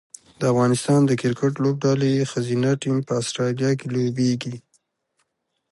[0.39, 4.55] د افغانستان د کرکټ لوبډلې ښځینه ټیم په اسټرالیا کې لوبیږي